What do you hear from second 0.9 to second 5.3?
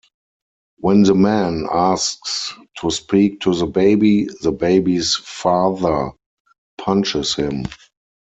the man asks to speak to the baby, the baby's